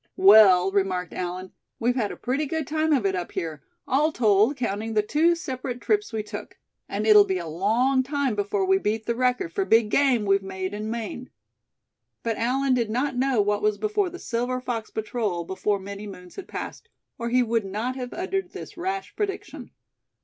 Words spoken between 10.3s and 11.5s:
made in Maine."